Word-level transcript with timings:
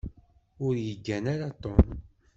Ur 0.65 0.73
yeggan 0.85 1.25
ara 1.33 1.49
Tom. 1.61 1.81